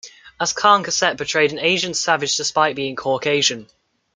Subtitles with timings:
[0.39, 3.67] As Kahn Cassett portrayed an Asian savage despite being Caucasian.